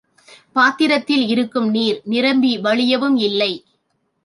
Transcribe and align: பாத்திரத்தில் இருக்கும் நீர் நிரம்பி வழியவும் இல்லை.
பாத்திரத்தில் 0.51 1.25
இருக்கும் 1.27 1.69
நீர் 1.69 2.01
நிரம்பி 2.05 2.53
வழியவும் 2.57 3.17
இல்லை. 3.19 3.51